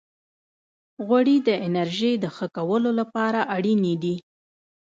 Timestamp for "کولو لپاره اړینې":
2.57-3.95